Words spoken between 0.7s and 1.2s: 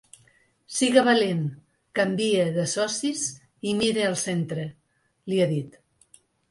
Siga